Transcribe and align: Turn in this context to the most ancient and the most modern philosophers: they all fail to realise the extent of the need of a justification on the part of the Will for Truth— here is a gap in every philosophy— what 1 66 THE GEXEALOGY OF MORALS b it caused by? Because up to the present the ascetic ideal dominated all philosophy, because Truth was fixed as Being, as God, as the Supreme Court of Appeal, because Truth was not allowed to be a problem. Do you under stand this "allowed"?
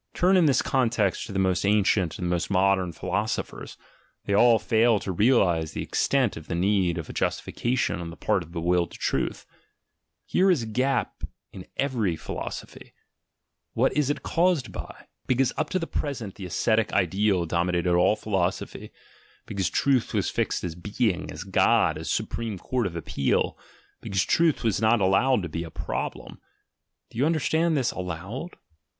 Turn 0.15 0.35
in 0.35 0.47
this 0.47 0.63
context 0.63 1.27
to 1.27 1.31
the 1.31 1.37
most 1.37 1.63
ancient 1.63 2.17
and 2.17 2.25
the 2.25 2.29
most 2.31 2.49
modern 2.49 2.91
philosophers: 2.91 3.77
they 4.25 4.33
all 4.33 4.57
fail 4.57 4.97
to 4.99 5.11
realise 5.11 5.73
the 5.73 5.83
extent 5.83 6.35
of 6.35 6.47
the 6.47 6.55
need 6.55 6.97
of 6.97 7.07
a 7.07 7.13
justification 7.13 8.01
on 8.01 8.09
the 8.09 8.17
part 8.17 8.41
of 8.41 8.51
the 8.51 8.59
Will 8.61 8.87
for 8.87 8.95
Truth— 8.99 9.45
here 10.33 10.49
is 10.49 10.63
a 10.63 10.65
gap 10.65 11.23
in 11.53 11.67
every 11.77 12.15
philosophy— 12.15 12.93
what 13.73 13.91
1 13.91 13.97
66 14.05 14.07
THE 14.07 14.13
GEXEALOGY 14.27 14.39
OF 14.39 14.39
MORALS 14.41 14.61
b 14.63 14.69
it 14.69 14.73
caused 14.81 14.87
by? 14.99 15.05
Because 15.27 15.53
up 15.55 15.69
to 15.69 15.77
the 15.77 15.85
present 15.85 16.33
the 16.33 16.47
ascetic 16.47 16.91
ideal 16.93 17.45
dominated 17.45 17.93
all 17.93 18.15
philosophy, 18.15 18.89
because 19.45 19.69
Truth 19.69 20.15
was 20.15 20.31
fixed 20.31 20.63
as 20.63 20.73
Being, 20.73 21.29
as 21.31 21.43
God, 21.43 21.99
as 21.99 22.07
the 22.07 22.15
Supreme 22.15 22.57
Court 22.57 22.87
of 22.87 22.95
Appeal, 22.95 23.55
because 24.01 24.23
Truth 24.25 24.63
was 24.63 24.81
not 24.81 24.99
allowed 24.99 25.43
to 25.43 25.47
be 25.49 25.63
a 25.63 25.69
problem. 25.69 26.41
Do 27.11 27.19
you 27.19 27.25
under 27.27 27.39
stand 27.39 27.77
this 27.77 27.91
"allowed"? 27.91 28.57